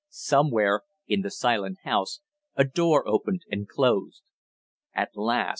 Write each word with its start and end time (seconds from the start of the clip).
Somewhere 0.09 0.81
in 1.05 1.21
the 1.21 1.29
silent 1.29 1.77
house, 1.83 2.21
a 2.55 2.63
door 2.63 3.07
opened 3.07 3.43
and 3.51 3.67
closed. 3.67 4.23
"At 4.95 5.15
last!" 5.15 5.49